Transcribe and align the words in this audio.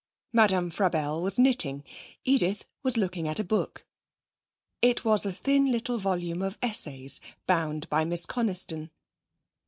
Madame 0.33 0.71
Frabelle 0.71 1.21
was 1.21 1.37
knitting. 1.37 1.83
Edith 2.23 2.65
was 2.81 2.97
looking 2.97 3.27
at 3.27 3.39
a 3.39 3.43
book. 3.43 3.85
It 4.81 5.05
was 5.05 5.27
a 5.27 5.31
thin 5.31 5.67
little 5.71 5.99
volume 5.99 6.41
of 6.41 6.57
essays, 6.59 7.21
bound 7.45 7.87
by 7.87 8.03
Miss 8.03 8.25
Coniston. 8.25 8.89